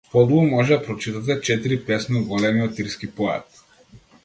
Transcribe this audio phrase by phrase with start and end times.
[0.11, 3.63] Подолу може да прочитате четири песни од големиот ирски поет.